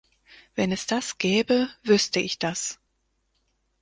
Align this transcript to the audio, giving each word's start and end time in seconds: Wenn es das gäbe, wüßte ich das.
Wenn 0.55 0.71
es 0.71 0.87
das 0.87 1.19
gäbe, 1.19 1.69
wüßte 1.83 2.19
ich 2.21 2.39
das. 2.39 2.79